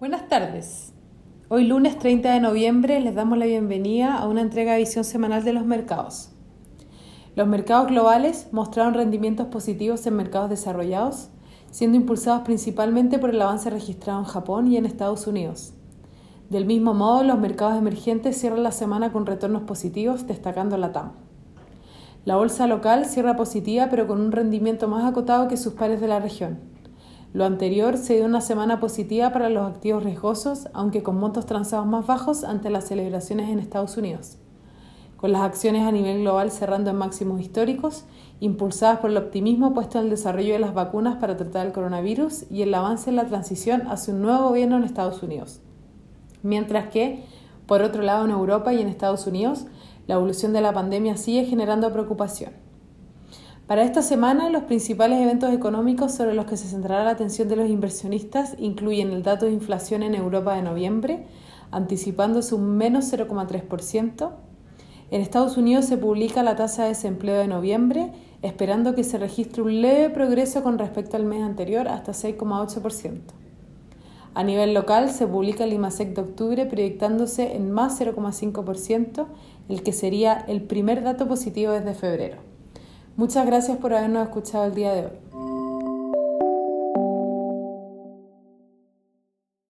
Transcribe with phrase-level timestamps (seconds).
[0.00, 0.94] Buenas tardes.
[1.50, 5.44] Hoy lunes 30 de noviembre les damos la bienvenida a una entrega de visión semanal
[5.44, 6.30] de los mercados.
[7.36, 11.28] Los mercados globales mostraron rendimientos positivos en mercados desarrollados,
[11.70, 15.74] siendo impulsados principalmente por el avance registrado en Japón y en Estados Unidos.
[16.48, 21.12] Del mismo modo, los mercados emergentes cierran la semana con retornos positivos, destacando la TAM.
[22.24, 26.08] La bolsa local cierra positiva pero con un rendimiento más acotado que sus pares de
[26.08, 26.69] la región.
[27.32, 31.86] Lo anterior se dio una semana positiva para los activos riesgosos, aunque con montos transados
[31.86, 34.38] más bajos ante las celebraciones en Estados Unidos.
[35.16, 38.04] Con las acciones a nivel global cerrando en máximos históricos,
[38.40, 42.50] impulsadas por el optimismo puesto en el desarrollo de las vacunas para tratar el coronavirus
[42.50, 45.60] y el avance en la transición hacia un nuevo gobierno en Estados Unidos.
[46.42, 47.24] Mientras que,
[47.66, 49.66] por otro lado, en Europa y en Estados Unidos,
[50.08, 52.69] la evolución de la pandemia sigue generando preocupación.
[53.70, 57.54] Para esta semana, los principales eventos económicos sobre los que se centrará la atención de
[57.54, 61.28] los inversionistas incluyen el dato de inflación en Europa de noviembre,
[61.70, 64.32] anticipándose un menos 0,3%.
[65.12, 68.10] En Estados Unidos se publica la tasa de desempleo de noviembre,
[68.42, 73.20] esperando que se registre un leve progreso con respecto al mes anterior hasta 6,8%.
[74.34, 79.26] A nivel local se publica el IMASEC de octubre proyectándose en más 0,5%,
[79.68, 82.50] el que sería el primer dato positivo desde febrero.
[83.16, 85.29] Muchas gracias por habernos escuchado el día de hoy.